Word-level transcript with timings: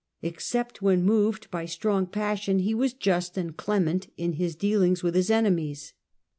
Except 0.23 0.81
when 0.81 1.03
moved 1.03 1.51
by 1.51 1.65
strong 1.67 2.07
j 2.07 2.11
passion, 2.11 2.57
he 2.57 2.73
was 2.73 2.91
just 2.95 3.37
and 3.37 3.55
clement 3.55 4.07
in 4.17 4.33
his 4.33 4.55
dealings 4.55 5.03
with 5.03 5.13
his 5.13 5.29
enemies. 5.29 5.93